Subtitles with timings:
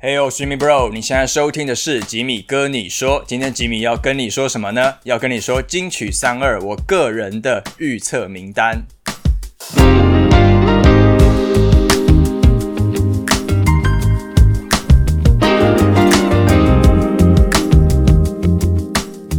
[0.00, 3.24] Heyo, Jimmy Bro，你现在收听的是吉米哥你说。
[3.26, 4.94] 今天吉米要跟你说什么呢？
[5.02, 8.84] 要跟你说金曲三二，我个人的预测名单。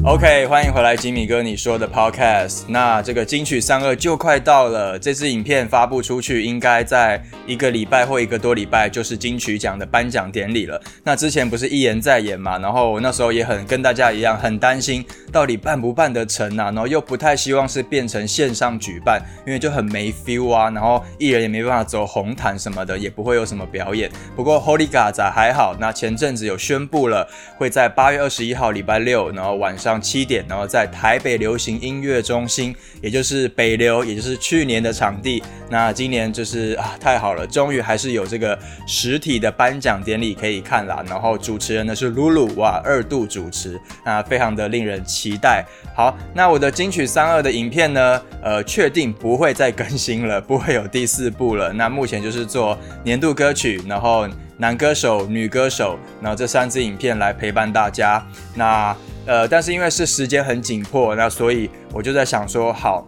[0.10, 2.64] OK，欢迎回来，吉米哥你说的 Podcast。
[2.68, 10.82] 那这个金曲三二就快到了，这支影片发布出去，应该在一个礼拜或一个多礼拜，就是金曲奖的颁奖典礼了。
[11.04, 24.10] 那之前不是一言再言嘛，然后那时候也很跟大家一样，很担心到底办不办得成啊，然后又不太希望是变成线上举办，因为就很没 feel 啊，然后艺人也没办法走红毯什么的，也不会有什么表演。
[24.36, 27.30] 不过 Holy God 还好，那前阵子有宣布了，
[27.60, 29.99] 会在八月二十一号礼拜六，然后晚上。
[30.02, 35.42] 七点，然后在台北流行音乐中心，也就是北流，也就是去年的场地。
[35.70, 38.58] 那今年就是啊，太好了，终于还是有这个
[38.88, 41.04] 实体的颁奖典礼可以看啦。
[41.08, 45.64] 然后主持人呢是露露，哇，二度主持，那非常的令人期待。
[45.96, 51.72] 好，那我的金曲三二的影片呢，呃，确定不会再更新了，不会有第四部了。
[51.74, 58.26] 那目前就是做年度歌曲，然后男歌手、女歌手，然后这三支影片来陪伴大家。
[58.56, 63.08] 那呃，但是因为是时间很紧迫，那所以我就在想说，好。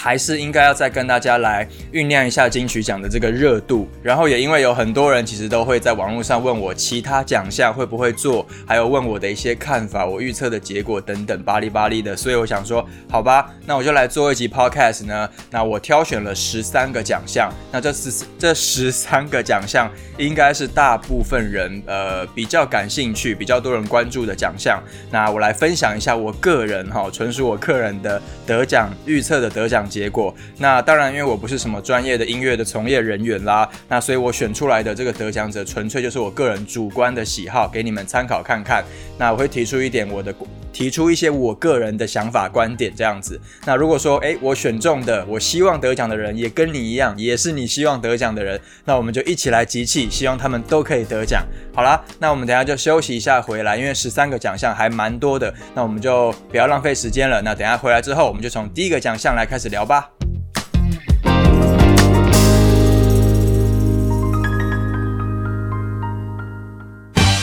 [0.00, 15.28] 还是应该要再跟大家来酝酿一下金曲奖的这个热度，然后也因为有很多人其实都会在网络上问我其他奖项会不会做，还有问我的一些看法、我预测的结果等等巴里巴里的，所以我想说，好吧，那我就来做一集 podcast 呢。
[15.50, 24.80] 那我挑选了十三个奖项，那这十这十三个奖项应该是大部分人呃比较感兴趣、比较多人关注的奖项。
[25.10, 29.87] 那我来分享一下我个人哈，纯属我个人的得奖预测的得奖。
[29.88, 38.84] 结果，那当然，因为我不是什么专业的音乐的从业人员啦，那所以我选出来的这个得奖者，纯粹就是我个人主观的喜好，给你们参考看看。
[39.18, 40.34] 那我会提出一点我的，
[40.78, 43.40] 提出一些我个人的想法观点这样子。
[43.64, 51.44] 那如果说，诶，我选中的，我希望得奖的人也跟你一样，也是你希望得奖的人，那我们就一起来集气，希望他们都可以得奖。
[51.74, 57.42] 好啦，那我们等下就休息一下回来，因为十三个奖项还蛮多的，那我们就不要浪费时间了。
[57.42, 59.78] 那等下回来之后，我们就从第一个奖项来开始聊。
[59.78, 60.17] 聊吧。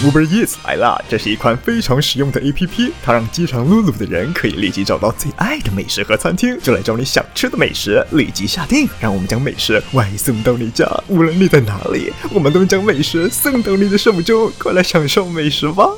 [0.03, 15.89] Uber Eats 来了，这是一款非常实用的 APP，它让饥肠辘辘的人可以立即找到最爱的美食和餐厅，就来找你想吃的美食，立即下定，让我们将美食外送到你家，无论你在哪里，我们都将美食送到你的手中，快来享受美食吧。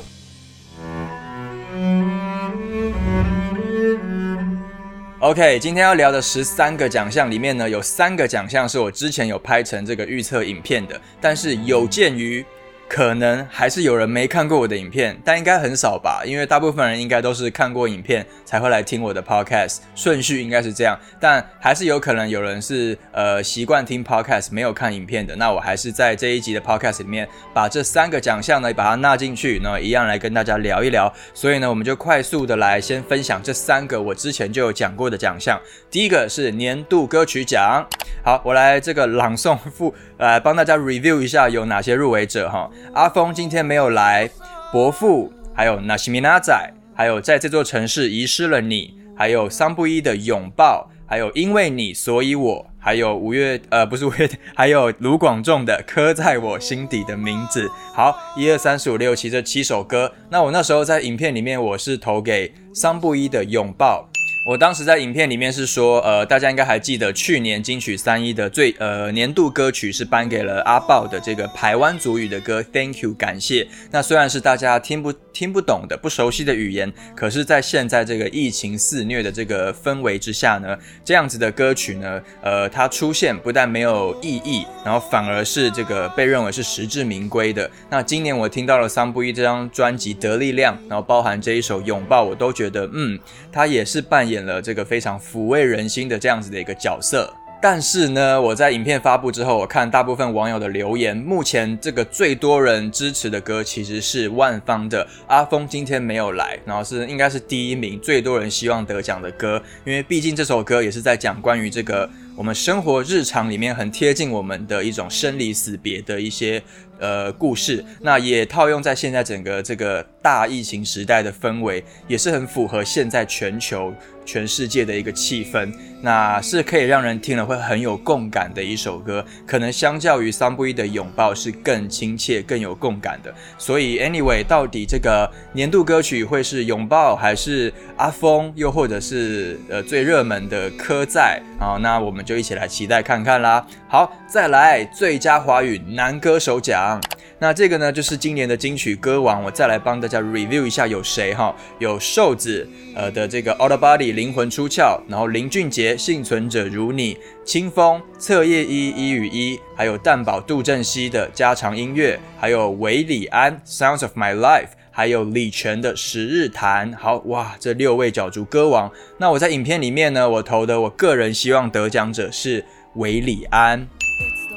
[5.18, 12.46] OK，今天要聊的十三个奖项里面呢，有三个奖项是我之前有拍成这个预测影片的，但是有鉴于。
[12.88, 20.98] 可能还是有人没看过我的影片，但应该很少吧，因为大部分人应该都是看过影片才会来听我的 podcast，顺序应该是这样。
[21.20, 31.12] 但还是有可能有人是呃习惯听 podcast 没有看影片的，那我还是在这一集的 podcast 里面把这三个奖项呢把它纳进去，那一样来跟大家聊一聊。
[31.34, 35.60] 所以呢，我们就快速的来先分享这三个我之前就有讲过的奖项。
[35.90, 37.86] 第一个是年度歌曲奖，
[38.24, 42.70] 好，我来这个朗诵复来帮大家 review 一下有哪些入围者哈。
[42.92, 44.28] 阿峰今天没有来，
[44.72, 46.52] 伯父，还有那西米娜仔，
[46.94, 57.70] 还有在这座城市遗失了你，还有桑布伊的拥抱，还有因为你所以我，还有五月呃不是五月，还有卢广仲的刻 在我心底的名字。
[57.94, 64.07] 好，一二三四五六七这七首歌，那我那时候在影片里面我是投给桑布伊的拥抱。
[64.48, 73.68] 我当时在影片里面是说，呃，大家应该还记得去年金曲三一的最呃年度歌曲是颁给了阿豹的这个台湾族语的歌，Thank you，感谢。
[73.90, 87.70] 那虽然是大家听不听不懂的不熟悉的语言，可是，在现在这个疫情肆虐的这个氛围之下呢，这样子的歌曲呢，呃，它出现不但没有意义，然后反而是这个被认为是实至名归的。
[87.90, 93.18] 那今年我听到了桑布一这张专辑得力量，然后包含这一首拥抱，我都觉得，嗯，
[93.58, 94.38] 他也是扮演。
[94.46, 97.28] 了这个非常抚慰人心的这样子的一个角色，
[97.60, 112.08] 但是呢，我在影片发布之后，我看大部分网友的留言，目前这个最多人支持的歌其实是万芳的《阿峰今天没有来》，然后是应该是第一名，最多人希望得奖的歌，因为毕竟这首歌也是在讲关于这个。
[112.36, 116.62] 我们生活日常里面很贴近我们的一种生离死别的一些
[116.98, 123.92] 呃故事，那也套用在现在整个这个大疫情时代的氛围，也是很符合现在全球
[124.28, 125.72] 全世界的一个气氛，
[126.02, 129.24] 那是可以让人听了会很有共感的一首歌。
[129.46, 133.34] 可能相较于桑布伊的拥抱是更亲切、更有共感的。
[133.56, 141.78] 所以，anyway，到底这个年度歌曲会是拥抱，还是阿峰，又或者是呃最热门的科在好？
[141.78, 143.66] 那我们就一起来期待看看啦。
[143.88, 147.00] 好，再来最佳华语男歌手奖。
[147.40, 149.44] 那这个呢，就是今年的金曲歌王。
[149.44, 151.54] 我再来帮大家 review 一下有谁哈？
[151.78, 166.92] 有瘦子呃的这个 All the Body 灵魂出窍，然后林俊杰幸存者如你，清风侧夜一一与一，还有蛋堡杜振熙的家常音乐，还有韦礼安 Sounds of My Life，还有李泉的十日谈。
[166.94, 168.90] 好哇，这六位角逐歌王。
[169.18, 172.64] 那我在影片里面呢，我投的我个人希望得奖者是
[172.94, 173.86] 韦礼安。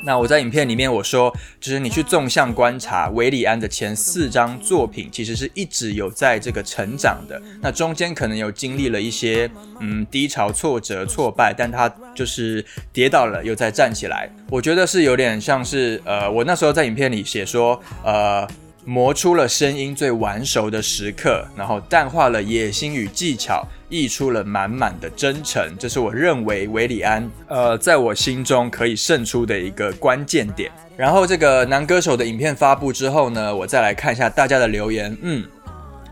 [0.04, 7.42] 那我在影片里面我说，就是你去纵向观察韦里安的前四张作品，其实是一直有在这个成长的。
[7.62, 9.50] 那中间可能有经历了一些
[9.80, 14.30] 嗯低潮、挫折、挫败，但他就是跌倒了又再站起来。
[14.50, 18.48] 我觉得是有点像是呃，我那时候在影片里写说呃。
[18.86, 25.64] 磨出了声音最完熟的时刻，然后淡化了野心与技巧，溢出了满满的真诚。
[25.78, 30.72] 这是我认为维里安，呃，在我心中可以胜出的一个关键点。
[30.98, 35.44] 然后这个男歌手的影片发布之后呢，我再来看一下大家的留言，嗯。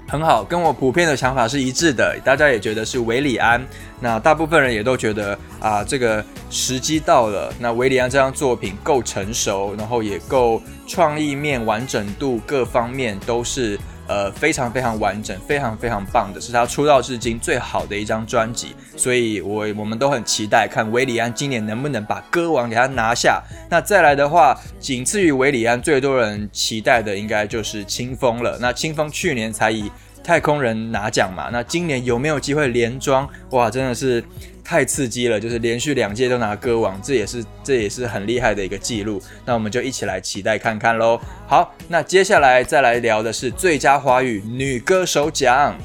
[0.09, 3.63] 很好，跟我普遍的想法是一致的，大家也觉得是维里安。
[3.99, 7.53] 那大部分人也都觉得啊，这个时机到了。
[7.59, 13.79] 那维里安这张作品够成熟，然后也够创意面、完整度各方面都是
[14.09, 18.75] 呃非常非常完整、非常非常棒的，是他出道至今最好的一张专辑。
[18.97, 23.41] 所以，我我们都很期待看维里安今年能不能把歌王给他拿下。
[23.69, 28.57] 那再来的话，仅次于维里安最多人期待的应该就是清风了。
[28.59, 29.89] 那清风去年才以
[30.23, 33.29] 太空人拿奖嘛，那今年有没有机会连庄？
[33.51, 34.23] 哇，真的是
[34.69, 35.39] 太刺激了！
[35.39, 39.19] 就是连续两届都拿歌王，这也是这也是很厉害的一个记录。
[39.43, 41.19] 那我们就一起来期待看看喽。
[41.47, 45.75] 好，那接下来再来聊的是最佳华语女歌手奖。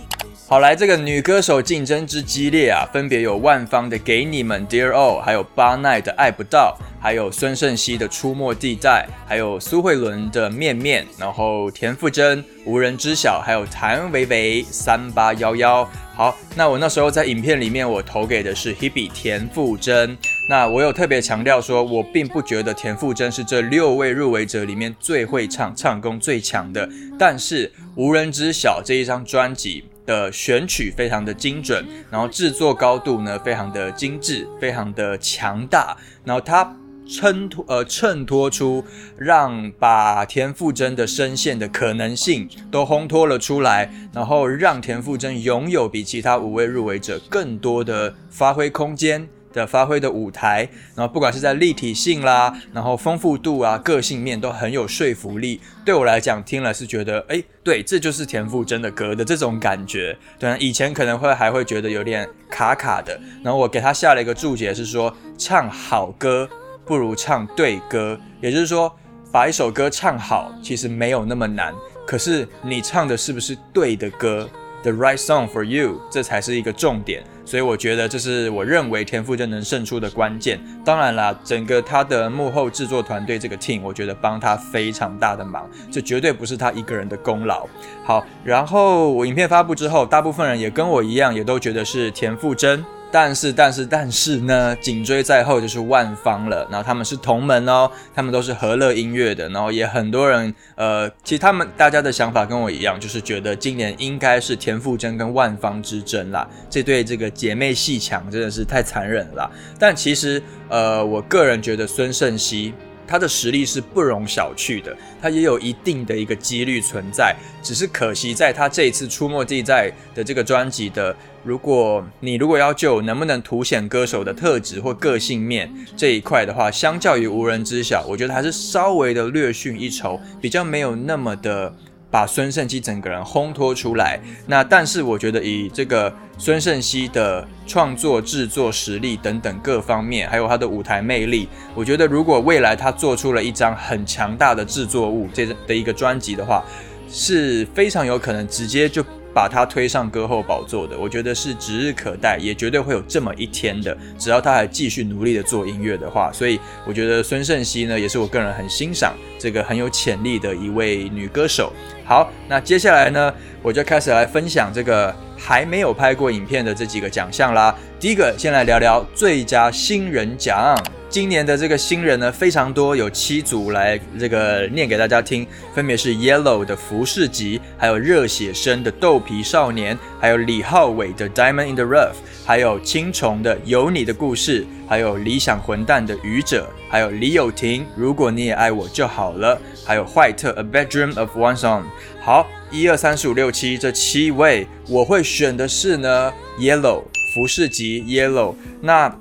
[0.46, 15.82] 好来，这个女歌手竞争之激烈啊，分别有万芳的《给你们》Dear All，还有巴奈的《爱不到》，还有孙盛熙的《出没地带》，还有苏慧伦的《面面》，然后田馥甄《无人知晓》，还有谭维维《三八幺幺》。
[16.14, 20.16] 好，那我那时候在影片里面，我投给的是 Hebe 田馥甄。
[20.50, 26.86] 那我有特别强调说，我并不觉得田馥甄是这六位入围者里面最会唱、唱功最强的，
[27.18, 27.66] 但是
[27.96, 29.84] 《无人知晓》这一张专辑。
[30.06, 38.82] 的选取非常的精准，然后制作高度呢非常的精致，非常的强大，然后它衬托呃衬托出
[39.18, 49.28] 让把田馥甄的声线的可能性都烘托了出来，然后让田馥甄拥有比其他五位入围者更多的发挥空间。
[49.54, 55.60] 的发挥的舞台，然后不管是在立体性啦，然后丰富度啊，个性面都很有说服力。
[55.84, 60.14] 对我来讲，听了是觉得，哎，对，这就是田馥甄的歌的这种感觉。
[60.38, 63.18] 对，以前可能会还会觉得有点卡卡的。
[63.42, 66.48] 然后我给他下了一个注解，是说唱好歌
[66.84, 68.94] 不如唱对歌，也就是说，
[69.30, 71.72] 把一首歌唱好其实没有那么难，
[72.06, 74.48] 可是你唱的是不是对的歌
[74.84, 80.60] ？The right song for you，这才是一个重点，所以我觉得这是我认为田馥甄能胜出的关键。
[80.84, 87.66] 当然啦，整个他的幕后制作团队这个 team，我觉得帮他非常大的忙，这绝对不是他一个人的功劳。
[88.04, 92.84] 好，然后我影片发布之后，大部分人也跟我一样，也都觉得是田馥甄。
[93.14, 96.66] 但是，但是，但是呢，紧追在后就是万方了。
[96.68, 99.48] 然后他们是同门哦，他们都是和乐音乐的。
[99.50, 106.44] 然后也很多人，呃，其实他们大家的想法跟我一样，就是觉得今年应该是田馥甄跟万方之争啦。
[106.68, 109.48] 这对这个姐妹戏强真的是太残忍了。
[109.78, 112.74] 但其实，呃，我个人觉得孙盛熙。
[113.06, 131.74] 他的实力是不容小觑的，他也有一定的一个几率存在，只是可惜在他这一次出没地在的这个专辑的，如果你如果要就能不能凸显歌手的特质或个性面这一块的话，相较于无人知晓，我觉得还是稍微的略逊一筹，比较没有那么的。
[132.14, 146.62] 把孙盛熙整个人烘托出来，那但是我觉得以这个孙盛熙的创作、制作实力等等各方面，还有他的舞台魅力，我觉得如果未来他做出了一张很强大的制作物这的一个专辑的话，
[147.10, 149.04] 是非常有可能直接就。
[149.34, 153.94] 把他推上歌后宝座的，我觉得是指日可待，也绝对会有这么一天的。
[154.16, 161.72] 只要他还继续努力的做音乐的话，所以我觉得孙盛熙呢，也是我个人很欣赏这个很有潜力的一位女歌手。
[162.04, 167.74] 好，那接下来呢，我就开始来分享这个还没有拍过影片的这几个奖项啦。
[167.98, 170.76] 第一个，先来聊聊最佳新人奖。
[171.14, 189.56] 今年的这个新人呢非常多，有七组来这个念给大家听，分别是 Yellow 的服饰集，还有热血生的豆皮少年，还有李浩伟的 Diamond in the Rough，还有青虫的有你的故事，还有理想混蛋的愚者，还有李友廷如果你也爱我就好了，
[189.86, 191.84] 还有坏特 A Bedroom of One Song。
[192.20, 199.16] 好，一二三四五六七这七位，我会选的是呢 Yellow 服饰集 Yellow 那。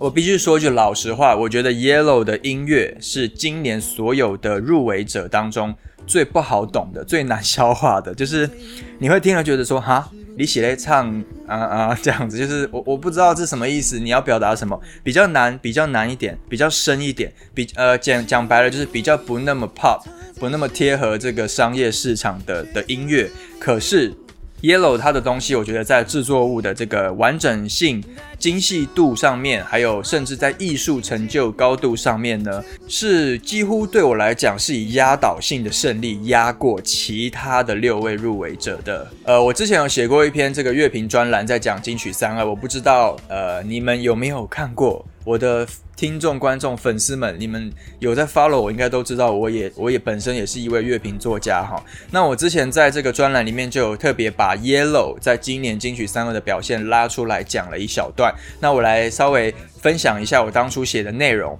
[0.00, 5.74] 我必须说句老实话，我觉得 Yellow 的音乐是今年所有的入围者当中
[6.06, 8.14] 最不好懂的、最难消化的。
[8.14, 8.48] 就是
[8.98, 20.00] 你会听了觉得说，哈，你写来唱啊啊这样子，就是我我不知道这什么意思，你要表达什么，比较难，比较难一点，比较深一点，比呃讲讲白了就是比较不那么 pop，
[20.36, 23.30] 不那么贴合这个商业市场的的音乐。
[23.58, 24.14] 可是
[24.62, 28.02] Yellow 它的东西，我觉得在制作物的这个完整性。
[28.38, 39.06] 精细度上面，还有甚至在艺术成就高度上面呢，是几乎对我来讲是以压倒性的胜利压过其他的六位入围者的。
[39.24, 45.04] 呃，我之前有写过一篇这个乐评专栏，在讲金曲三二，我不知道呃你们有没有看过？
[45.30, 51.80] 我的听众、观众、粉丝们，你们有在 follow 我，应该都知道，我也我也本身也是一位乐评作家哈。
[52.10, 58.34] 那我之前在这个专栏里面就有特别把 Yellow 在今年金曲三二的表现拉出来讲了一小段。
[58.58, 61.56] 那我来稍微分享一下我当初写的内容。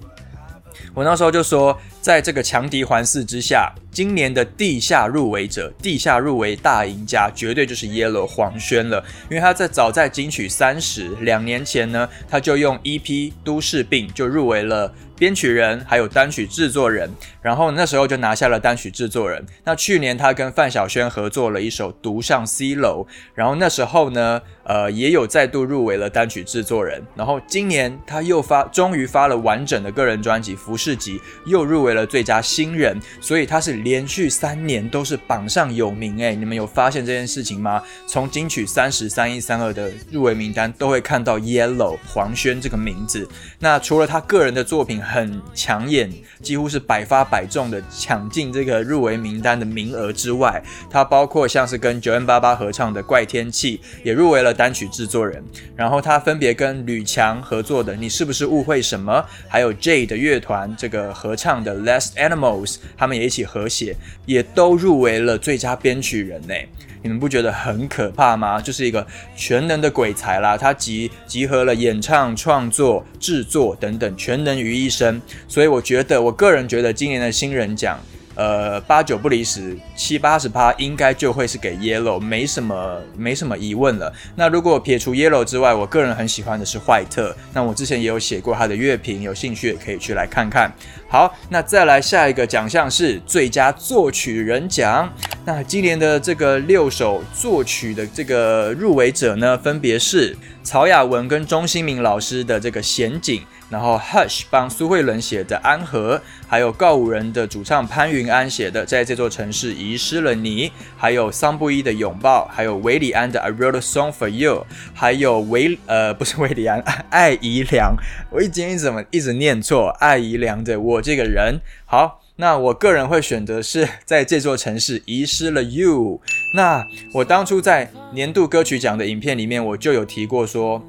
[0.93, 9.05] 我那时候就说，在这个强敌环伺之下，今年的地下入围者、地下入围大赢家，绝对就是 Yellow 黄轩了。
[9.31, 13.03] 因为他在早在金曲三十两年前呢，他就用 EP
[13.45, 14.95] 《都市病》就入围了。
[15.17, 17.11] 编曲人还有单曲制作人，
[17.43, 19.45] 然后那时候就拿下了单曲制作人。
[19.65, 27.03] 那去年他跟范晓萱合作了一首《独上 C 楼》，然后那时候呢，呃，也有再度入围了单曲制作人。
[27.15, 32.99] 然后今年他又发，终于发了完整的个人专辑《服饰集》，又入围了最佳新人。
[33.21, 36.19] 所以他是连续三年都是榜上有名。
[36.21, 37.83] 诶，你们有发现这件事情吗？
[38.07, 43.29] 从金曲三十三一三二的入围名单都会看到 Yellow 黄轩这个名字。
[43.59, 46.11] 那除了他个人的作品，很抢眼，
[46.43, 55.43] 几乎是百发百中的抢进这个入围名单的名额之外，他包括像是跟九 N 八八合唱的《怪天气》也入围了单曲制作人，
[55.77, 59.13] 然后他分别跟吕强合作的《你是不是误会什么》，
[59.49, 63.97] 还有 J 的乐团这个合唱的《Less Animals》，他们也一起合写，
[64.27, 66.55] 也都入围了最佳编曲人呢。
[67.03, 68.61] 你们不觉得很可怕吗？
[68.61, 77.99] 就是一个全能的鬼才啦，他集集合了演唱、创作、制作等等全能于一身，所以我觉得，我个人觉得今年的新人奖。
[78.41, 84.11] 呃，八九不离十，七八十趴应该就会是给 Yellow，没什么没什么疑问了。
[84.35, 87.37] 那如果撇除 Yellow 之外，我个人很喜欢的是坏特。
[87.53, 90.73] 那我之前也有写过他的乐评，有兴趣也可以去来看看。
[91.07, 95.13] 好，那再来下一个奖项是最佳作曲人奖。
[95.45, 103.43] 那今年的这个六首作曲的这个入围者呢，分别是曹雅文跟钟兴明老师的这个《险景》。
[103.71, 117.95] 然后 Hush 帮苏慧伦写的《安和》，还有告五人的主唱潘云安写的《在这座城市遗失了你》，还有桑布伊的《拥抱》，还有韦礼安的《I Wrote a Song for You》，还有韦呃不是韦礼安， 艾怡良，
[118.31, 119.91] 我一今天怎么一直念错？
[120.00, 121.55] 艾怡良的《我这个人》。
[121.87, 126.21] 好，那我个人会选择是在这座城市遗失了 You。
[126.57, 126.85] 那
[127.15, 130.85] 我当初在年度歌曲奖的影片里面，我就有提过说。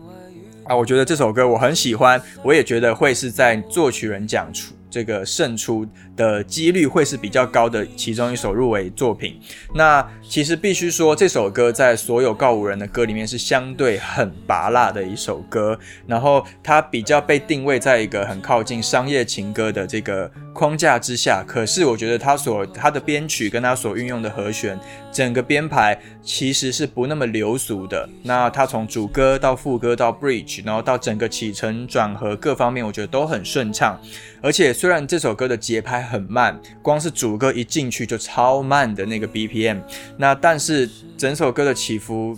[0.71, 5.85] 啊，我觉得这首歌我很喜欢，我也觉得会是在作曲人讲出这个胜出
[6.21, 9.39] 的几率会是比较高的其中一首入围作品。
[9.73, 20.31] 那其实必须说，这首歌在所有告五人的歌里面是相对很拔辣的一首歌，然后它比较被定位在一个很靠近商业情歌的这个。
[20.53, 24.77] 框架之下，可是我觉得他所他的编曲跟他所运用的和弦，
[25.09, 28.07] 整个编排其实是不那么流俗的。
[28.21, 33.97] 那他从主歌到副歌到 bridge，然后到整个起承转合各方面，我觉得都很顺畅。
[34.41, 39.79] 而且虽然这首歌的节拍很慢，光是主歌一进去就超慢的那个 BPM，
[40.17, 42.37] 那但是整首歌的起伏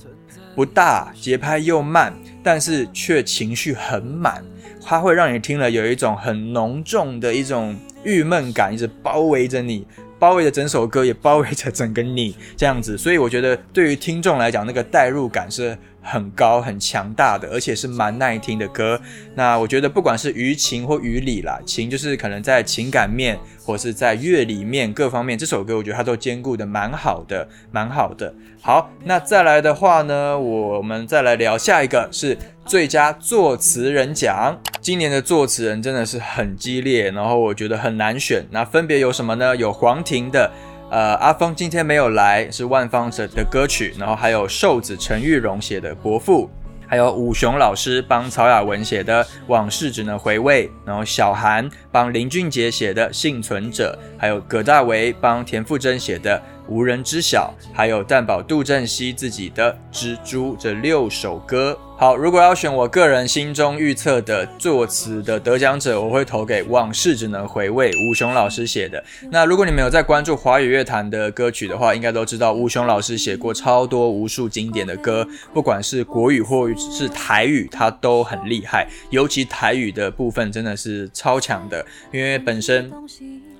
[0.55, 2.13] 不大，节拍又慢，
[2.43, 4.43] 但是却情绪很满，
[4.81, 7.75] 它会让你听了有一种很浓重的一种。
[8.05, 9.87] 郁闷感一直包围着你，
[10.19, 18.99] 包围着整首歌，也包围着整个你这样子，所以我觉得对于听众来讲，那个代入感是很高、很强大的，而且是蛮耐听的歌。
[19.33, 28.33] 那我觉得不管是于情或于理啦，情就是可能在情感面或是在乐理面各方面，这首歌我觉得它都兼顾的蛮好的，蛮好的。
[28.61, 34.59] 好，那再来的话呢，我们再来聊下一个是最佳作词人奖。
[34.81, 38.45] 今年的作词人真的是很激烈，然后我觉得很难选。
[38.51, 39.55] 那分别有什么呢？
[39.55, 40.51] 有黄婷的。
[40.93, 46.47] 呃，阿峰今天没有来，是万芳的的歌曲，然后还有瘦子陈玉荣写的《伯父》，
[46.87, 56.39] 还有武雄老师帮曹雅文写的《往事只能回味》，然后小韩帮林俊杰写的《幸存者》，还有葛大为帮田馥甄写的。
[56.67, 61.77] 无人知晓，还有蛋宝杜振熙自己的《蜘蛛》这六首歌。
[61.95, 69.01] 好，如果要选我个人心中预测的作词的得奖者，我会投给《往事只能回味》吴雄老师写的。
[69.29, 78.87] 那如果你们有在关注华语乐坛的歌曲的话，应该都知道吴雄老师写过超多无数经典的歌，不管是国语或是台语，他都很厉害。
[79.11, 82.91] 尤其台语的部分真的是超强的，因为本身。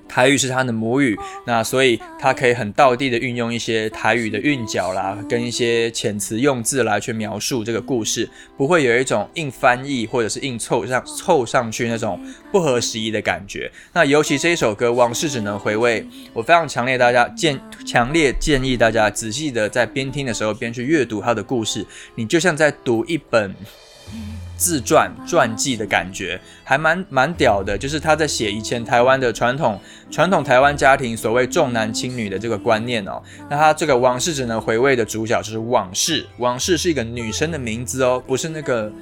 [0.08, 12.20] 台语是他的母语，那所以他可以很道地的运用一些台语的韵脚啦，跟一些遣词用字来去描述这个故事，不会有一种硬翻译或者是硬凑上凑上去那种
[12.52, 13.70] 不合时宜的感觉。
[13.92, 21.84] 那尤其这一首歌《往事只能回味》，我非常强烈大家建强烈建议大家仔细的在边听的时候边去阅读他的故事，
[22.14, 23.54] 你就像在读一本。
[24.56, 29.80] 自传传记的感觉还蛮蛮屌的，就是他在写以前台湾的传统
[30.10, 33.22] 传统台湾家庭所谓重男轻女的这个观念哦。
[33.50, 38.92] 那他这个往事只能回味的主角就是往事，往事是一个女生的名字哦，不是那个。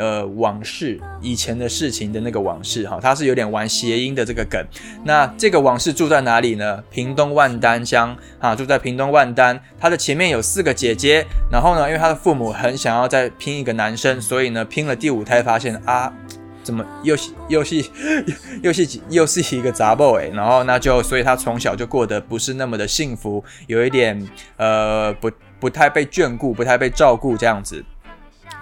[0.00, 4.58] 呃，往事以前的事情的那个往事哈，它是有点玩谐音的这个梗。
[5.04, 6.82] 那这个往事住在哪里呢？
[6.90, 9.60] 屏东万丹乡啊，住在屏东万丹。
[9.78, 16.10] 他的前面有四个姐姐，然后呢，因为他的父母很想要再拼一个男生，所以呢，拼了第五胎，发现啊，
[16.62, 17.84] 怎么又是又是
[18.64, 24.26] 又是又是一个杂 boy，然后那就，所以他从小就过得不是那么的幸福，有一点
[24.56, 25.30] 呃不
[25.60, 27.84] 不太被眷顾，不太被照顾这样子。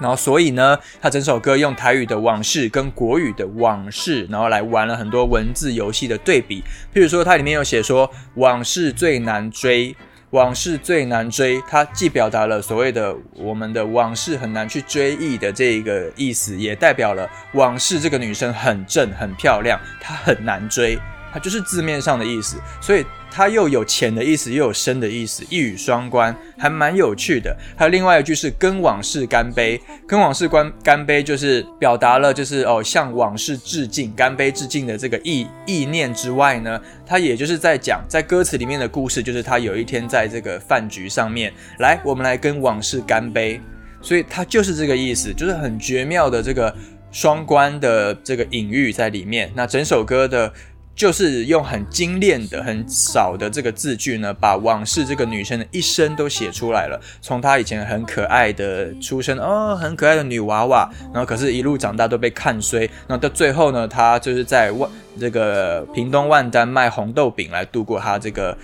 [0.01, 6.63] 然后，所以呢，他整首歌用台语的往事跟国语的往事，然后来玩了很多文字游戏的对比。
[6.95, 9.97] 譬如说，它里面有写说往事最难追，
[10.31, 20.99] 往事最难追，它既表达了所谓的我们的往事很难去追忆的这一个意思，也代表了往事这个女生很正很漂亮，她很难追，
[21.33, 22.57] 它就是字面上的意思。
[22.81, 23.05] 所以。
[23.31, 27.55] 它又有浅的意思，又有深的意思，一语双关，还蛮有趣的。
[27.77, 43.61] 还有另外一句是“跟往事干杯”，跟往事干干杯，就是表达了就是哦向往事致敬、干杯致敬的这个意意念之外呢，它也就是在讲在歌词里面的故事，就是他有一天在这个饭局上面，来我们来跟往事干杯，
[44.01, 46.75] 所以它就是这个意思，就是很绝妙的这个
[47.13, 49.53] 双关的这个隐喻在里面。
[49.55, 50.51] 那整首歌的。
[50.99, 57.01] 就是用很精炼的、很少的这个字句呢，把往事这个女生的一生都写出来了。
[57.23, 68.59] 从她以前很可爱的出生哦，很可爱的女娃娃，然后可是一路长大都被看衰，然后到最后呢，她就是在万这个屏东万丹卖红豆饼来度过她这个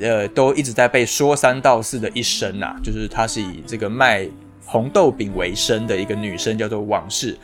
[0.00, 2.74] 呃，都一直在被说三道四的一生啊。
[2.82, 4.26] 就是她是以这个卖
[4.64, 7.38] 红豆饼为生的一个女生，叫做往事。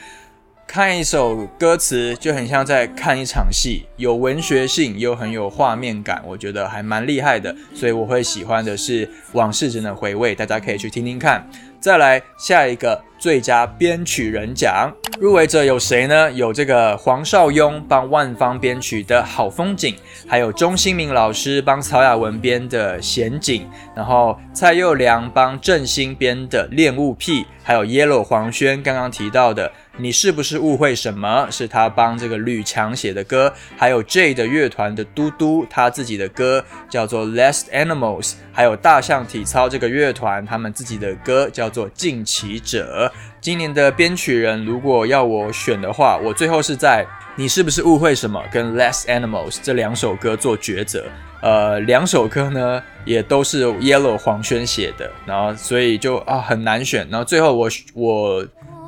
[0.66, 11.48] 看一首歌词就很像在看一场戏，有文学性又很有画面感，我觉得还蛮厉害的，所以我会喜欢的是《往事只能回味》，大家可以去听听看。
[11.78, 16.32] 再来下一个最佳编曲人奖入围者有谁呢？
[16.32, 19.94] 有这个黄少雍帮万芳编曲的好风景，
[20.26, 29.72] 还有钟兴明老师帮曹雅文编的险景，然后蔡佑良帮郑兴编的恋物癖，还有 Yellow 黄轩刚刚提到的。
[29.98, 31.48] 你是不是误会什么？
[31.50, 43.10] 是他帮这个吕强写的歌，还有 J 的乐团的嘟嘟他自己的歌叫做 Last Animals，还有大象体操这个乐团他们自己的歌叫做近骑者。
[43.40, 51.06] 今年的编曲人，如果要我选的话，我最后是在你是不是误会什么跟 Last Animals 这两首歌做抉择。
[51.40, 57.08] 呃，两首歌呢也都是 Yellow 黄轩写的，然后所以就啊很难选。
[57.08, 58.46] 然后最后我我。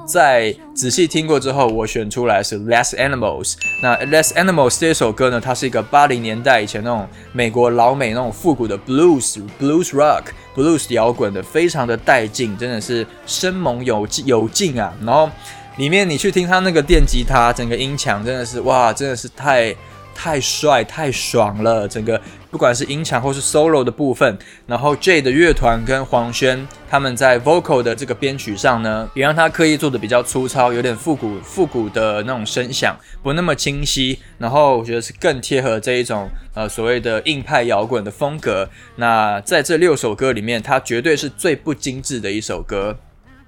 [0.09, 3.53] 在仔细听过之后，我选出来是《Less Animals》。
[3.83, 10.23] 那《Less Animals》这首歌呢，它是一个八零年代以前那种美国老美那种复古的 blues blues rock
[10.57, 14.91] blues 摇滚的，非常的带劲，真的是生猛有有劲啊！
[15.05, 15.29] 然后
[15.77, 19.77] 里面你去听他那个电吉他，整个音墙真的是哇，真的是太
[20.15, 22.19] 太帅太爽了，整个
[22.51, 34.19] 不管是音场或是 solo 的部分，然后 J 的乐团跟黄轩他们在 vocal 的这个编曲上呢，也让他刻意做的比较粗糙，有点复古复古的那种声响，不那么清晰。
[34.39, 38.69] 然后我觉得是更贴合这一种呃所谓的硬派摇滚的风格。
[38.97, 42.97] 那在这六首歌里面，它绝对是最不精致的一首歌。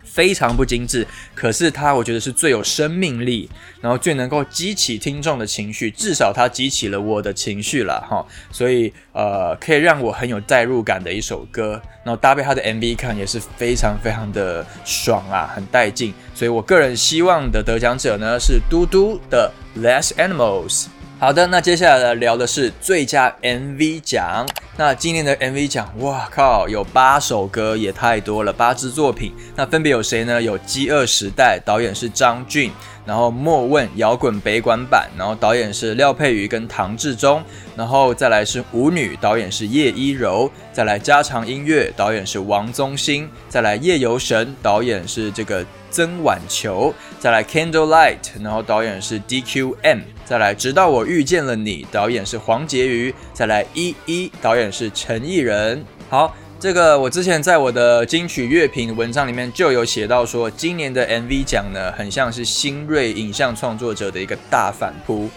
[0.03, 3.49] 非常不精致，可是它我觉得是最有生命力，
[3.81, 20.87] 然后最能够激起听众的情绪，至少它激起了我的情绪了哈，所以呃可以让我很有代入感的一首歌，然后搭配它的 MV 看也是非常非常的爽啊，很带劲，所以我个人希望的得奖者呢是嘟嘟的 Less Animals。
[21.21, 24.49] 好的，那接下来聊的是最佳 MV 奖。
[24.79, 29.31] 那今年的 MV 奖，哇靠，有八首歌，也太多了，八支作品。
[29.55, 30.41] 那分别有谁呢？
[30.41, 32.71] 有《饥饿时代》，导演是张俊；
[33.05, 37.43] 然后《莫问摇滚北管版》，然后导演是廖佩瑜跟唐志忠；
[37.77, 50.01] 然后再来是《舞女》，导演是叶一柔；再来《加长音乐》，导演是王宗兴；再来《夜游神》，导演是这个曾婉球；再来《Candlelight》，然后导演是 DQM。
[50.31, 53.13] 再来，直到我遇见了你，导演是黄杰瑜。
[53.33, 55.85] 再来，一一导演是陈艺人。
[56.09, 65.29] 好，这个我之前在我的金曲乐评文章里面就有写到说，今年的 MV 奖呢，很像是新锐影像创作者的一个大反扑。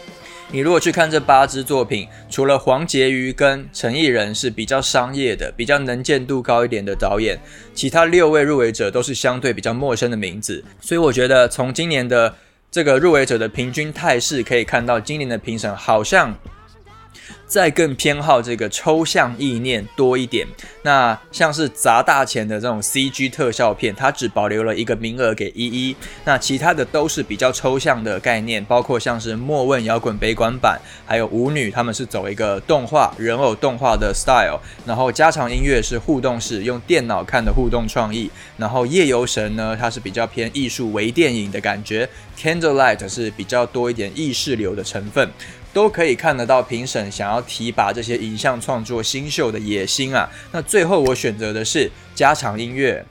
[0.51, 7.39] 你如果去看这八支作品，除了黄杰瑜跟陈艺人是比较商业的、比较能见度高一点的导演，
[7.73, 10.63] 其他六位入围者都是相对比较陌生的名字。
[10.79, 12.35] 所以我觉得从今年的
[12.73, 16.35] 这个入围者的平均态势可以看到，今年的评审好像。
[17.47, 20.47] 再更偏好这个抽象意念多一点，
[20.81, 45.29] 那像是砸大钱的这种 CG 特效片，它只保留了一个名额给一一，那其他的都是比较抽象的概念，包括像是莫问摇滚北管版，还有舞女，他们是走一个动画人偶动画的 style，然后加长音乐是互动式，用电脑看的互动创意，然后夜游神呢，它是比较偏艺术微电影的感觉，Candlelight 是比较多一点意识流的成分。
[45.73, 50.29] 都可以看得到评审想要提拔这些影像创作新秀的野心啊。
[50.51, 53.03] 那最后我选择的是加长音乐。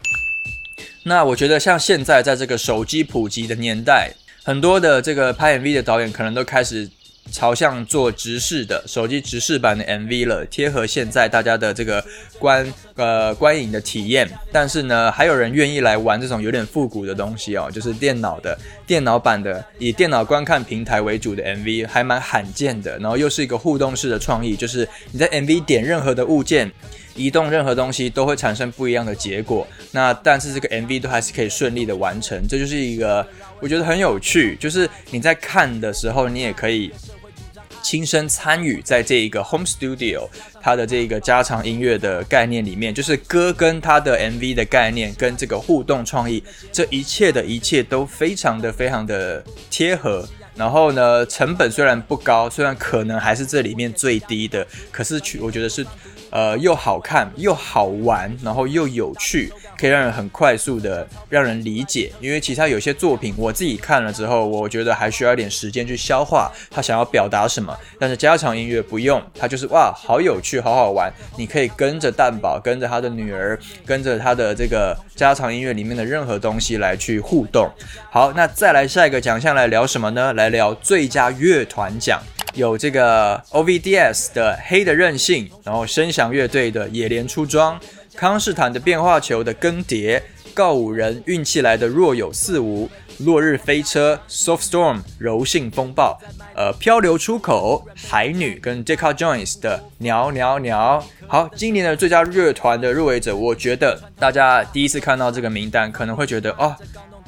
[1.03, 4.13] 那我觉得像现在在这个手机普及的年代，
[4.45, 6.89] 很多的这个拍 MV 的导演可能都开始。
[7.31, 12.05] 朝向做直视的手机直视版的 MV 了，贴合现在大家的这个
[12.39, 14.29] 观呃观影的体验。
[14.51, 22.99] 但是呢，还有人愿意来玩这种有点复古的东西哦，就是电脑的电脑版的，以电脑观看平台为主的 MV，还蛮罕见的。
[22.99, 26.71] 然后又是一个互动式的创意，就是你在 MV 点任何的物件，
[27.15, 29.67] 移动任何东西，都会产生不一样的结果。
[29.91, 33.27] 那但是这个 MV 都还是可以顺利的完成，这就是一个
[33.61, 36.93] 我觉得很有趣，就是你在看的时候，你也可以。
[37.85, 40.29] 亲身参与在这一个 home studio，
[40.61, 50.25] 它的这个加长音乐的概念里面，就是歌跟它的 MV 的概念跟这个互动创意，这一切的一切都非常的非常的贴合。
[50.55, 55.85] 然后呢，成本虽然不高，虽然可能还是这里面最低的，可是去我觉得是。
[56.33, 62.11] 呃，又好看又好玩，然后又有趣，可以让人很快速的让人理解。
[62.21, 67.79] 因为其他有些作品，我自己看了之后，我觉得还需要一点时间去消化他想要表达什么。
[68.01, 71.13] 但是加长音乐不用，它就是哇，好有趣，好好玩。
[71.37, 77.71] 你可以跟着蛋宝，跟着他的女儿，跟着他的这个加长音乐里面的任何东西来去互动。
[78.11, 80.33] 好，那再来下一个奖项来聊什么呢？
[80.33, 82.19] 来聊最佳乐团奖。
[82.55, 87.81] 有这个 O V D S 的黑的任性，然后声响乐队的野莲出装，
[88.15, 90.21] 康士坦的变化球的更迭，
[90.53, 96.21] 告五人运气来的若有似无，落日飞车 Soft Storm 柔性风暴，
[96.55, 101.03] 呃漂流出口海女跟 Decca Jones 的鸟鸟鸟。
[101.27, 106.77] 好，今年的最佳乐团的入围者，我觉得大家第一次看到这个名单，可能会觉得哦，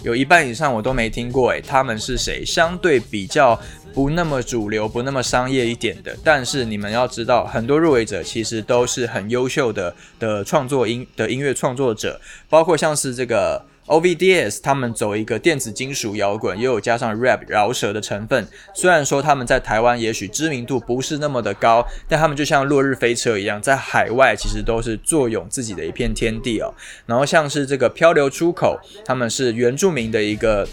[0.02, 2.44] 有一半以上我都没听过，诶，他们是谁？
[2.44, 3.58] 相对比较。
[3.94, 18.48] 不那么主流，不那么商业一点的，但是你们要知道，很多入围者其实都是很优秀的的创作音的音乐创作者，包括像是这个 O V D S，他们走一个电子金属摇滚，又有加上 rap 饶舌的成分。
[18.74, 26.74] 虽然说他们在台湾也许知名度不是那么的高，但他们就像落日飞车一样，在海外其实都是坐拥自己的一片天地哦。
[27.06, 30.66] 然后像是这个漂流出口，他们是原住民的一个。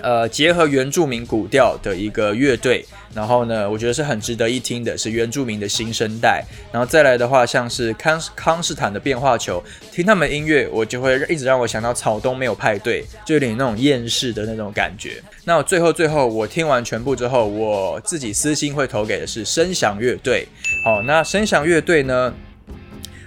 [0.00, 2.84] 呃，结合原住民古调的一个乐队，
[3.14, 6.44] 然后呢，我觉得是很值得一听的，是原住民的新生代。
[6.72, 9.62] 然后再来的话，像是康康斯坦的变化球，
[9.92, 15.22] 听他们音乐，我就会一直让我想到草东没有派对，就有点那种厌世的那种感觉。
[15.44, 20.46] 那最后最后，我听完全部之后，我自己私心会投给的是声响乐队。
[20.84, 22.34] 好，那声响乐队呢？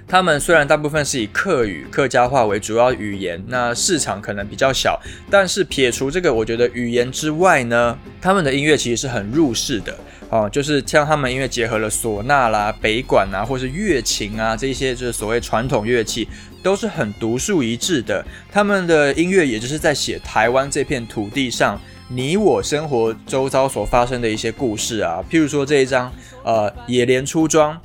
[0.09, 9.95] 他们虽然大部分是以客语、客家话为主要语言，那市场可能比较小，但是撇除这个，我觉得语言之外呢，他们的音乐其实是很入世的
[10.31, 16.27] 哦，就是像他们音乐结合了唢呐啦、北管啊，或是乐琴啊这些，就是所谓传统乐器，
[16.63, 18.25] 都是很独树一帜的。
[18.51, 26.11] 他们的音乐也就是在写台湾这片土地上你我生活周遭所发生的一些故事啊，譬如说这一张
[26.43, 27.79] 呃野莲出庄。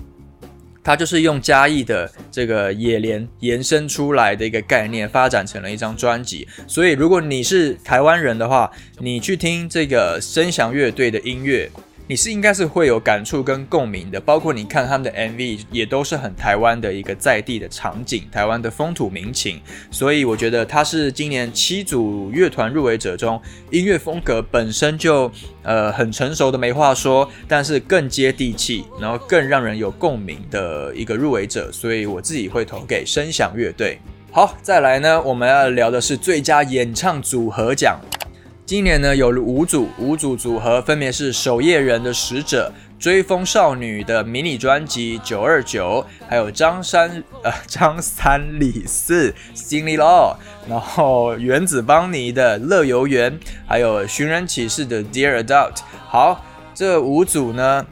[0.85, 6.47] 它就是用嘉义的这个野莲延伸出来的一个概念，发展成了一张专辑。
[6.69, 11.71] 所以，如果你是台湾人的话，你去听这个声响乐队的音乐。
[12.07, 19.59] 你是应该是会有感触跟共鸣的，包括你看他们的 MV 也都是很台湾的一个在地的场景，台湾的风土民情，
[19.91, 23.41] 所以我觉得他是今年七组乐团入围者中
[23.71, 33.99] 音乐风格本身就呃很成熟的没话说，但是更接地气，然后更让人有共鸣的一个入围者，所以我自己会投给声响乐队。
[34.31, 37.99] 好，再来呢，我们要聊的是最佳演唱组合奖。
[38.67, 55.81] 今年呢，有五组五组组合，分别是守夜人的使者、追风少女的迷你专辑九二九，还有张三呃 张三李四 Cindy Law，然后原子邦尼的乐游园，还有寻人启事的 Dear Adult。
[56.09, 56.43] 好，
[56.75, 57.85] 这五组呢，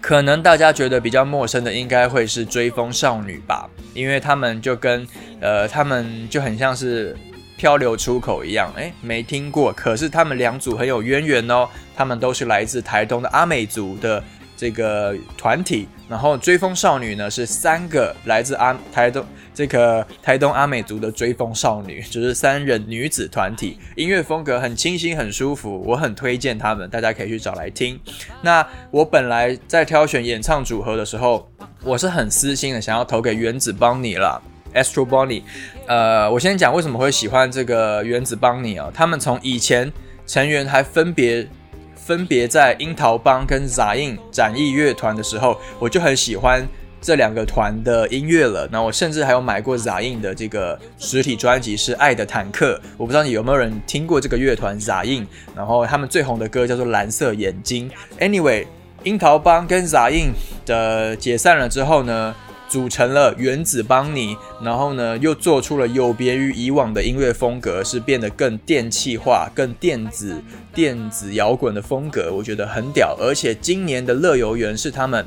[0.00, 5.06] 可能大家觉得比较陌生的，应该会是追风少女吧，因为他们就跟
[5.38, 7.14] 呃他们就很像是。
[7.62, 9.72] 漂流出口一样，哎，没听过。
[9.72, 14.20] 可是他们两组很有渊源哦，他们都是来自台东的阿美族的
[14.56, 15.86] 这个团体。
[16.08, 27.96] 然后追风少女呢，是三个来自阿台东这个台东阿美族的追风少女，就是三人女子团体，音乐风格很清新很舒服，我很推荐他们，大家可以去找来听。
[28.42, 31.48] 那我本来在挑选演唱组合的时候，
[31.84, 34.42] 我是很私心的，想要投给原子邦尼了。
[34.74, 35.42] Astro Bonnie，
[35.86, 38.90] 呃，我先讲为什么会喜欢这个原子邦尼啊？
[38.94, 39.92] 他们从以前
[40.26, 41.46] 成员还分别
[41.94, 46.66] 分别在樱桃帮跟 Zain 展翼乐团的时候，我就很喜欢
[47.00, 48.68] 这两个团的音乐了。
[48.72, 52.80] 那我甚至还有买过 Zain 的这个实体专辑，是《爱的坦克》。
[52.96, 57.90] 我不知道你有没有人听过这个乐团 Zain，然后他们最红的歌叫做《蓝色眼睛》。
[58.20, 58.66] Anyway，
[59.04, 60.30] 樱桃帮跟 Zain
[60.64, 62.34] 的解散了之后呢？
[62.72, 73.14] 组成了原子邦尼，然后呢，又做出了有别于以往的音乐风格，是变得更电气化、更电子、电子摇滚的风格，我觉得很屌。
[73.20, 75.26] 而且今年的乐游园是他们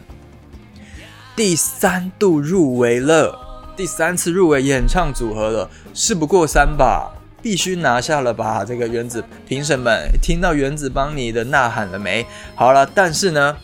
[1.35, 3.37] 第三度入围了，
[3.77, 8.65] 第三次入围演唱组合了，事不过三吧，必须拿下了吧？
[8.65, 12.25] 这个原子评审们听到原子邦尼的呐喊了没？
[12.55, 13.55] 好了，但是呢。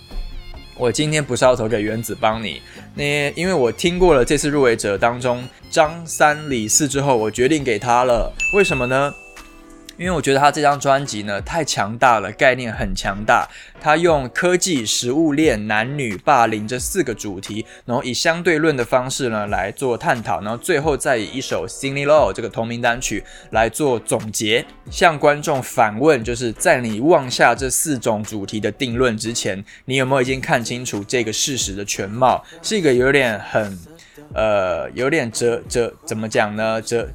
[0.76, 2.62] 我今天不是要投给原子帮你，
[2.96, 8.34] 那因为我听过了这次入围者当中张三李四之后，我决定给他了。
[8.54, 9.14] 为什么呢？
[10.02, 13.48] 因为我觉得他这张专辑呢太强大了，概念很强大。
[13.80, 32.44] 他用科技、食物链、男女霸凌这四个主题，然后以相对论的方式呢来做探讨，然后最后再以一首《Cindy Law》这个同名单曲来做总结，向观众反问：就是在你妄下这四种主题的定论之前，你有没有已经看清楚这个事实的全貌？
[32.64, 33.78] 是一个有点很，
[34.34, 36.82] 呃，有点哲哲怎么讲呢？
[36.82, 37.08] 哲。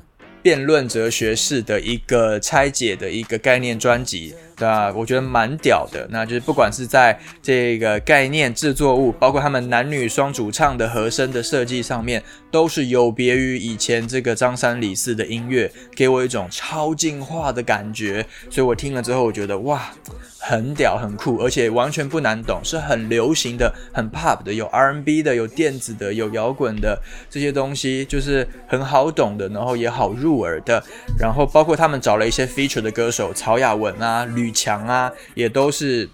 [0.46, 6.06] 辩论哲学式的一个拆解的一个概念专辑，那我觉得蛮屌的。
[6.10, 18.26] 那就是不管是在这个概念制作物，包括他们男女双主唱的和声的设计上面，都是有别于以前这个张三李四的音乐，给我一种超进化的感觉。
[18.50, 19.90] 所以我听了之后，我觉得哇。
[20.38, 26.96] 很屌很酷，而且完全不难懂，是很流行的，很 pop 的，有 R&B 的，有电子的，有摇滚的
[27.28, 30.80] 这些东西，就是很好懂的，然后也好入耳的。
[31.18, 36.08] 然后包括他们找了一些 feature 的歌手，曹雅文啊、吕强啊，也都是。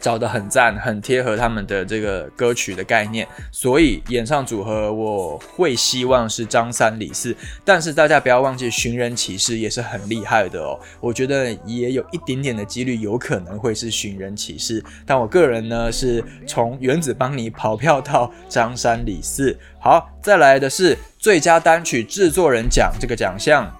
[0.00, 23.74] 找的很赞，很贴合他们的这个歌曲的概念，所以演唱组合我会希望是张三李四，但是大家不要忘记寻人启事也是很厉害的哦，我觉得也有一点点的几率有可能会是寻人启事，但我个人呢是从原子帮你跑票到张三李四，好，再来的是最佳单曲制作人奖这个奖项。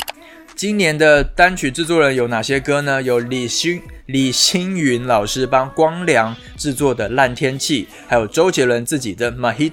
[0.57, 3.03] 今年的单曲制作人有哪些歌呢？
[3.03, 9.71] 有李星李星云老师帮光良制作的《烂天气》，还有周杰伦自己的《Mojito》，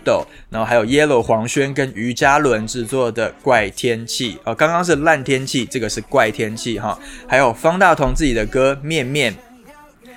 [0.49, 9.33] 然后还有 Yellow 黄轩跟于嘉伦制作的《怪天气》哦，刚刚是《烂天气》，这个是《怪天气》哈，还有方大同自己的歌《面面》，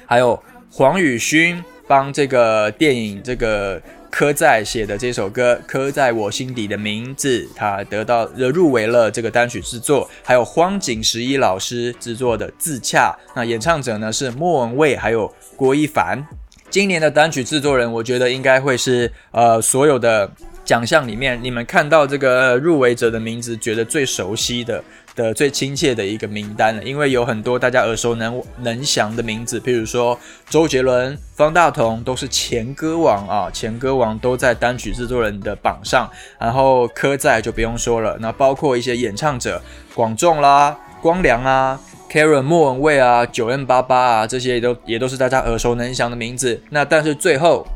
[0.07, 3.81] 还有黄宇勋帮这个电影这个。
[4.15, 16.25] 刻在写的这首歌，刻在我心底的名字，他得到呃入围了这个单曲制作，还有荒井十一老师制作的自洽，那演唱者呢是莫文蔚，还有郭一凡。
[16.71, 20.31] 今年的单曲制作人，我觉得应该会是呃所有的
[20.65, 24.81] 奖项里面，你们看到这个入围者的名字，觉得最熟悉的。
[25.15, 39.63] 的最亲切的一个名单了，因为有很多大家耳熟能能详的名字，譬如说周杰伦、方大同都是前歌王啊，前歌王都在单曲制作人的榜上，然后科在就不用说了，那包括一些演唱者，
[39.95, 41.79] 广仲啦、光良啊、
[42.11, 46.61] Karen、莫文蔚啊、九 N 八八啊，这些也都也都是大家耳熟能详的名字。
[46.71, 47.67] 那但是最后。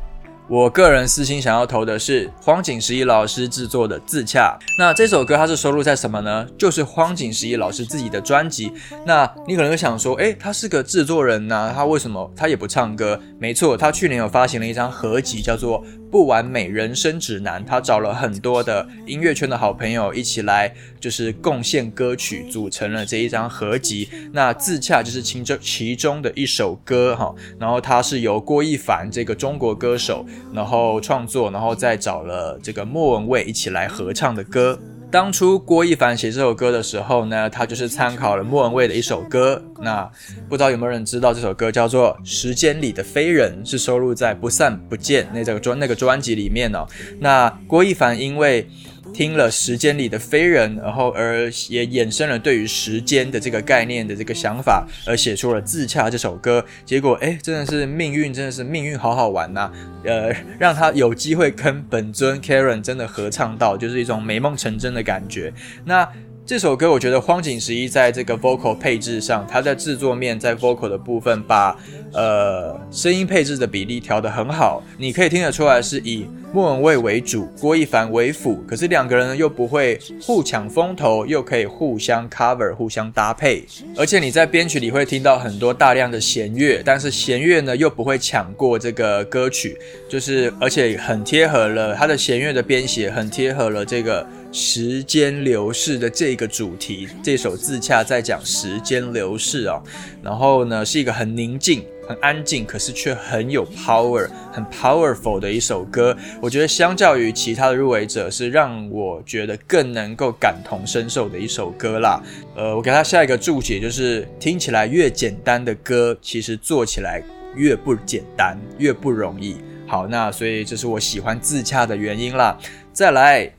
[0.49, 4.59] 我个人私心想要投的是荒井十一老师制作的《自洽》。
[4.79, 6.47] 那这首歌它是收录在什么呢？
[6.57, 8.73] 就是荒井十一老师自己的专辑。
[9.05, 13.21] 那你可能会想说，诶，他是个制作人呐，他为什么他也不唱歌？
[13.39, 15.85] 没错，他去年有发行了一张合集，叫做。
[16.11, 24.09] 不完美人生指南，他找了很多的音乐圈的好朋友一起来，就是贡献歌曲，组成了这一张合集。
[24.33, 34.79] 那自洽就是其中其中的一首歌哈，然后它是由郭一凡这个中国歌手，然后创作，然后再找了这个莫文蔚一起来合唱的歌。
[35.11, 39.63] 当初郭一凡写这首歌的时候呢，他就是参考了莫文蔚的一首歌。
[39.81, 40.07] 那
[40.51, 46.87] 不知道有没有人知道这首歌叫做《时间里的飞人》，是收录在《不散不见》那这个专那个专辑里面哦。
[47.21, 48.69] 那郭一凡因为
[49.13, 56.65] 听了时间里的飞人，然后而也衍生了对于时间的这个概念的这个想法，而写出了自洽这首歌。
[56.85, 59.71] 结果哎，真的是命运，真的是命运，好好玩呐！
[60.05, 65.53] 呃，让他有机会跟本尊 Karen 真的合唱到，就是一种美梦成真的感觉。
[65.85, 66.09] 那。
[66.49, 71.77] 这首歌我觉得荒井十一在这个 vocal 配置上，他在制作面在 vocal 的部分把
[72.15, 89.77] 呃声音配置的比例调得很好，你可以听得出来是以莫文蔚为主，郭一凡为辅，可是两个人呢又不会互抢风头，又可以互相 cover 互相搭配，而且你在编曲里会听到很多大量的弦乐，但是弦乐呢又不会抢过这个歌曲，
[90.09, 94.27] 就是而且很贴合了它的弦乐的编写，很贴合了这个。
[94.51, 99.83] 时间流逝的这个主题，这首自洽在讲时间流逝啊。
[100.23, 106.17] 然后呢，是一个很宁静、很安静，可是却很有 power、很 powerful 的一首歌。
[106.41, 112.23] 我觉得相较于其他的入围者，是让我觉得更能够感同身受的一首歌啦。
[112.57, 117.23] 呃，我给他下一个注解，就是听起来越简单的歌，其实做起来
[117.55, 119.57] 越不简单，越不容易。
[119.87, 122.59] 好，那所以这是我喜欢自洽的原因啦。
[122.95, 123.58] 再来。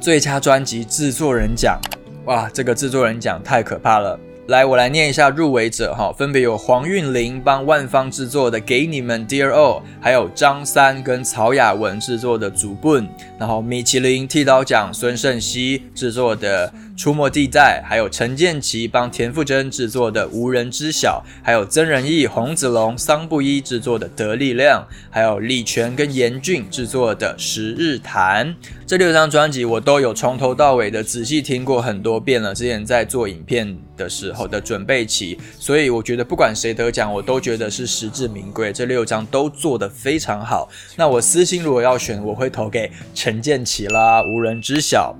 [0.00, 1.78] 最佳专辑制作人奖，
[2.24, 4.18] 哇，这个制作人奖太可怕了。
[4.46, 13.06] 来，我来念一下入围者哈，分别有黄韵玲帮万方制作的《给你们 Dear All》，还有张三跟曹雅文制作的《主棍》，
[13.38, 16.72] 然后米其林剃刀奖孙胜熙制作的。
[17.00, 28.48] 出没地带，还有陈建奇帮田馥甄制作的《无人知晓》，还有曾仁义、洪子龙、桑布依制作的《得力量》，还有李泉跟严俊制作的《十日谈》。
[28.86, 32.54] 这六张专辑我都有从头到尾的仔细听过很多遍了。
[32.54, 38.74] 之前在做影片的时候的准备期，所以我觉得不管谁得奖，我都觉得是实至名归。
[38.74, 40.68] 这六张都做得非常好。
[40.96, 45.16] 那我私心如果要选，我会投给陈建奇啦，《无人知晓》。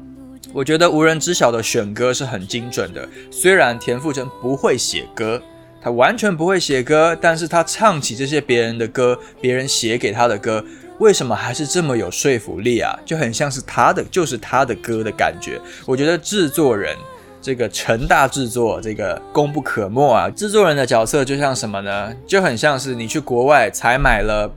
[0.52, 3.08] 我觉得无人知晓的选歌是很精准的。
[3.30, 5.40] 虽然田馥甄不会写歌，
[5.80, 10.64] 他完全不会写歌，但是他唱起这些别人的歌，别人写给他的歌，
[10.98, 12.98] 为什么还是这么有说服力啊？
[13.04, 15.60] 就很像是他的，就是他的歌的感觉。
[15.86, 16.96] 我觉得制作人
[17.40, 20.28] 这个成大制作这个功不可没啊。
[20.28, 22.12] 制作人的角色就像什么呢？
[22.26, 24.52] 就很像是你去国外采买了。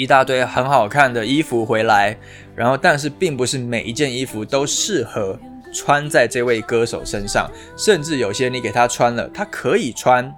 [0.00, 2.16] 一大堆很好看的衣服回来，
[2.56, 5.38] 然后但是并不是每一件衣服都适合
[5.74, 10.34] 穿在这位歌手身上，甚至有些你给他穿了，他可以穿，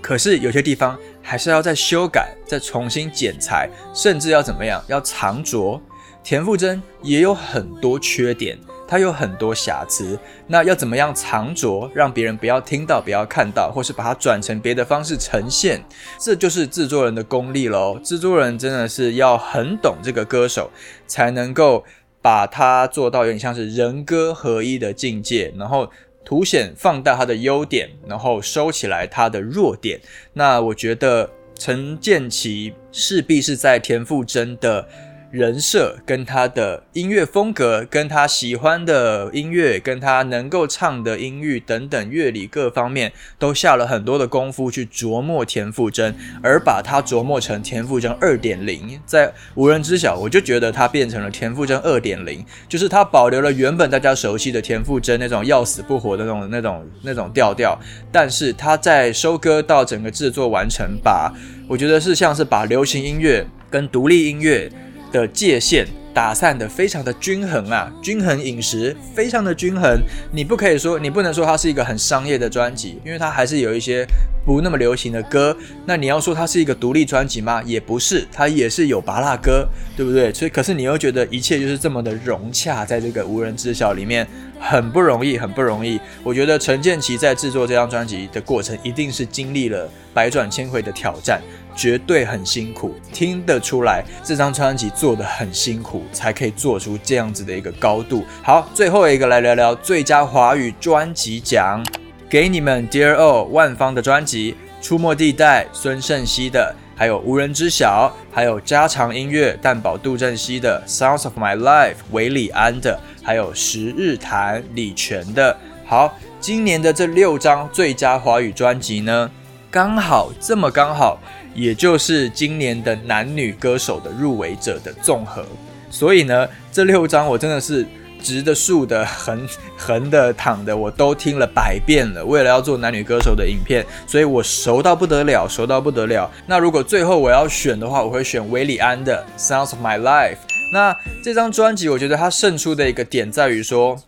[0.00, 5.78] 可是有些地方还是要再修改、再重新剪裁，甚至要怎么样，要藏着。
[6.24, 8.56] 田馥甄也有很多缺点。
[8.92, 15.82] 它有很多瑕疵，那要怎么样藏着，让别人不要听到、不要看到，或是把它转成别的方式呈现，
[16.20, 17.98] 这就是制作人的功力喽。
[18.04, 20.70] 制作人真的是要很懂这个歌手，
[21.06, 21.82] 才能够
[22.20, 25.90] 把它做到有点像是人歌合一的境界，然后
[26.22, 29.98] 凸显放大他的优点，然后收起来他的弱点。
[30.34, 34.86] 那我觉得陈建奇势必是在田馥甄的。
[35.32, 57.80] 人设跟他的音乐风格，跟他喜欢的音乐，跟他能够唱的音域等等乐理各方面，都下了很多的功夫去琢磨田馥甄，而把他琢磨成田馥甄二点零，在无人知晓，我就觉得他变成了田馥甄二点零，就是他保留了原本大家熟悉的田馥甄那种要死不活的那种那种那种调调，
[58.12, 61.32] 但是他在收割到整个制作完成，把
[61.66, 64.70] 我觉得是像是把流行音乐跟独立音乐。
[65.12, 70.02] 的界限打散的非常的均衡啊，均衡饮食非常的均衡。
[70.32, 74.04] 你不可以说，你不能说它是一个很商业的专辑，因为它还是有一些
[74.44, 75.56] 不那么流行的歌。
[75.86, 77.62] 那你要说它是一个独立专辑吗？
[77.64, 80.32] 也不是，它也是有拔辣歌，对不对？
[80.34, 84.26] 所以，可是你又觉得一切就是这么的融洽，在这个无人知晓里面，
[84.60, 85.98] 很不容易，很不容易。
[86.22, 91.40] 我觉得陈建奇在制作这张专辑的过程，一定是经历了百转千回的挑战。
[91.74, 98.24] 绝对很辛苦，听得出来这张专辑做的很辛苦，才可以做出这样子的一个高度。
[98.42, 101.84] 好，最后一个来聊聊最佳华语专辑奖，
[102.28, 115.56] 给你们 Dear O 万芳的专辑，出没地带孙盛熙的，还有无人知晓，还有家常音乐蛋堡杜振熙的 Sounds of My Life 韦礼安的，还有十日谈李泉的。
[115.84, 119.30] 好，今年的这六张最佳华语专辑呢，
[119.70, 121.18] 刚好这么刚好。
[121.54, 125.44] 也就是今年的男女歌手的入围者的综合，
[125.90, 127.86] 所以呢，这六张我真的是
[128.22, 132.24] 直的、竖的、横 横的、躺的，我都听了百遍了。
[132.24, 136.30] 为了要做男女歌手的影片，所以我熟到不得了，熟到不得了。
[136.46, 140.34] 那如果最后我要选的话，我会选韦礼安的《Sounds of My Life》。
[140.72, 144.00] 那这张专辑，我觉得它胜出的一个点在于说，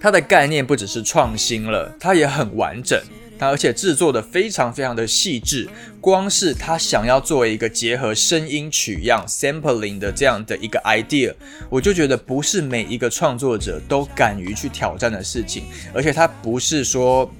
[0.00, 2.98] 它的概念不只是创新了，它也很完整。
[3.40, 5.66] 它而且制作的非常非常的细致，
[5.98, 11.32] 光是他想要作为一个结合声音取样 sampling 的这样的一个 idea，
[11.70, 15.64] 我就觉得不是每一个创作者都敢于去挑战的事情。
[15.94, 17.32] 而且他不是说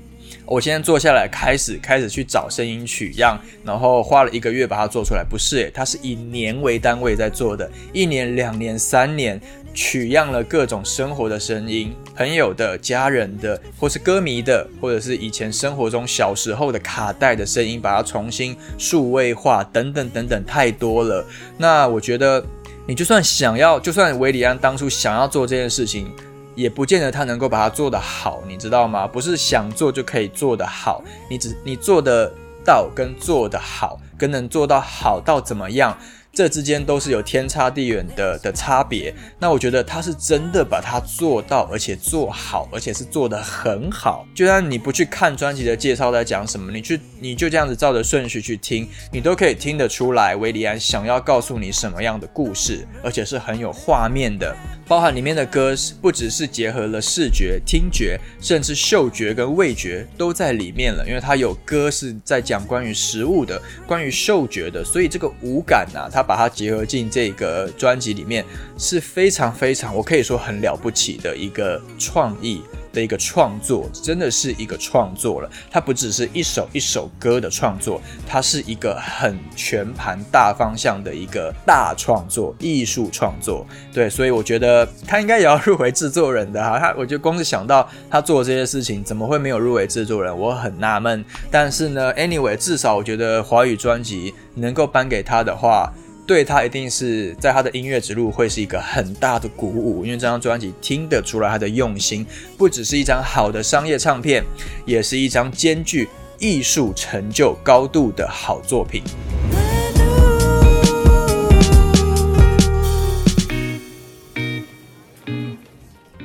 [0.51, 9.41] 我现在坐下来开始开始去找声音取样，然后花了一个月把它做出来，不是诶，它是以年为单位在做的，一年、两年、三年。
[9.73, 21.25] 取样了各种生活的声音，朋友的、家人的，或是歌迷的，或者是以前生活中小时候的卡带的声音，把它重新数位化，等等等等，太多了。
[21.57, 22.45] 那我觉得，
[22.85, 26.11] 你就算想要，就算维里安当初想要做这件事情，
[26.55, 29.07] 也不见得他能够把它做得好，你知道吗？
[29.07, 32.33] 不是想做就可以做得好，你只你做得
[32.65, 35.97] 到跟做得好，跟能做到好到怎么样？
[36.33, 39.14] 这之间都是有天差地远的的差别。
[39.39, 44.26] 那我觉得他是真的把它做到，而且做好，而且是做得很好。
[44.35, 54.57] 就算你不去看专辑的介绍在讲什么，你去你就这样子照着顺序去听，你都可以听得出来，维里安想要告诉你什么样的故事，而且是很有画面的。
[54.87, 55.72] 包含里面的歌
[56.03, 61.05] 不只是结合了视觉、听觉，甚至嗅觉跟味觉都在里面了。
[61.07, 68.45] 因为它有歌是在讲关于食物的、关于嗅觉的，所以这个五感呐，它把它结合进这个专辑里面
[68.79, 72.62] 是非常非常，我可以说很了不起的一个创意。
[72.93, 75.49] 的一个创作，真的是一个创作了。
[75.71, 83.64] 它不只是一首一首歌的创作，它是一个很全盘大方向的一个大创作，艺术创作。
[83.93, 86.81] 对，所以我觉得他应该也要入围制作人的哈。
[86.81, 90.37] 他，我就光是想到他做这些事情，怎么会没有入围制作人？
[90.37, 91.25] 我很纳闷。
[91.49, 95.93] 但是呢，anyway，至少我觉得华语专辑能够颁给他的话。
[96.31, 102.24] 对他一定是在他的音乐之路会是一个很大的鼓舞，因为这张专辑听得出来他的用心，
[102.57, 104.45] 不只是一张好的商业唱片，
[104.87, 106.09] 也是一张兼具
[106.39, 109.03] 艺术成就高度的好作品。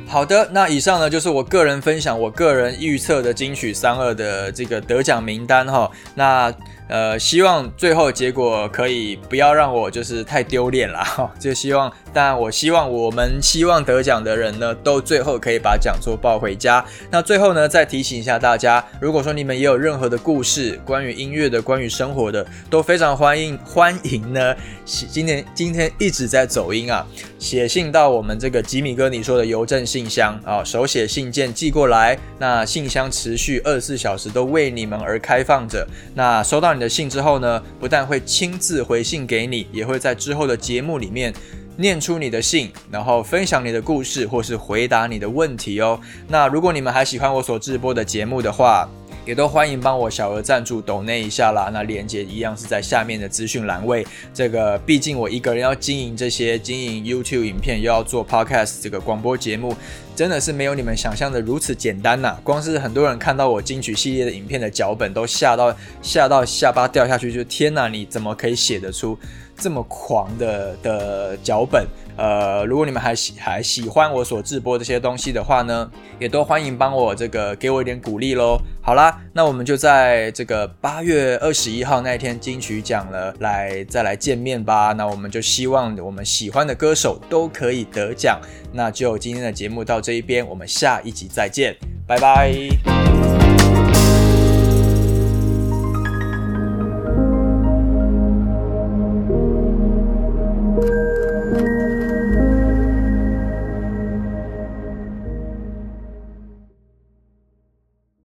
[0.07, 5.89] 好的，那以上呢就是我个人分享，我个人预测的金曲三二的这个得奖名单哈。
[6.13, 6.53] 那
[6.87, 16.85] 呃，希望最后结果可以不要让我就是太丢脸了 哈，就希望，但我希望我们希望得奖的人呢，都最后可以把奖座抱回家。
[17.09, 24.55] 那最后呢，再提醒一下大家，如果说你们也有任何的故事，关于音乐的，关于生活的，都非常欢迎欢迎呢。
[24.85, 27.03] 今天今天一直在走音啊，
[27.39, 35.87] 写信到我们这个吉米哥你说的邮政信箱啊，手写信件寄过来，那信箱持续二十四小时都为你们而开放着。
[36.13, 36.74] 那收到。
[36.75, 41.33] 你的信之后呢，不但会亲自回信给你，也会在之后的节目里面
[41.77, 45.99] 念出你的信，然后分享你的故事，或是回答你的问题哦。
[46.27, 48.87] 那如果你们还喜欢我所直播的节目的话，
[49.25, 51.71] 也都欢迎帮我小额赞助抖内一下啦。
[51.73, 54.05] 那链接一样是在下面的资讯栏位。
[54.31, 59.75] 这个毕竟我一个人要经营这些，经营 YouTube 影片，又要做 Podcast 这个广播节目，
[60.15, 62.37] 真的是没有你们想象的如此简单呐。
[62.43, 69.17] 光是很多人看到我金曲系列的影片的脚本，都吓到吓到下巴掉下去，就天哪，你怎么可以写得出
[69.57, 71.85] 这么狂的的脚本？
[72.17, 78.57] 呃，如果你们还喜还喜欢我所直播这些东西的话呢，也都欢迎帮我这个给我一点鼓励喽。
[78.81, 84.93] 好啦，那我们就在这个八月二十一号那一天金曲奖了，来再来见面吧。
[84.93, 88.39] 那我们就希望我们喜欢的歌手都可以得奖。
[88.71, 91.75] 那就今天的节目到这一边，我们下一集再见，
[92.07, 93.94] 拜拜。